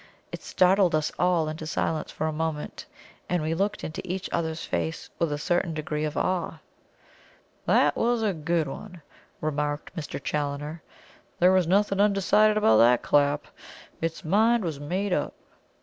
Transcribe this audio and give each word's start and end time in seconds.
It 0.31 0.41
startled 0.41 0.95
us 0.95 1.11
all 1.19 1.47
into 1.47 1.67
silence 1.67 2.09
for 2.09 2.25
a 2.25 2.33
moment, 2.33 2.87
and 3.29 3.43
we 3.43 3.53
looked 3.53 3.83
into 3.83 4.01
each 4.03 4.27
other's 4.33 4.65
faces 4.65 5.11
with 5.19 5.31
a 5.31 5.37
certain 5.37 5.75
degree 5.75 6.05
of 6.05 6.17
awe. 6.17 6.57
"That 7.67 7.95
was 7.95 8.23
a 8.23 8.33
good 8.33 8.67
one," 8.67 9.03
remarked 9.41 9.95
Mr. 9.95 10.19
Challoner. 10.19 10.81
"There 11.37 11.51
was 11.51 11.67
nothing 11.67 11.99
undecided 11.99 12.57
about 12.57 12.77
that 12.77 13.03
clap. 13.03 13.45
Its 14.01 14.25
mind 14.25 14.63
was 14.63 14.79
made 14.79 15.13
up." 15.13 15.35